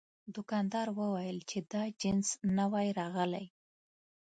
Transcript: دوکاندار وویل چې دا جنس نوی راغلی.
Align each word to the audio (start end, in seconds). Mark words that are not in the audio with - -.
دوکاندار 0.35 0.87
وویل 0.99 1.37
چې 1.49 1.57
دا 1.71 1.83
جنس 2.01 2.27
نوی 2.57 2.87
راغلی. 2.99 3.45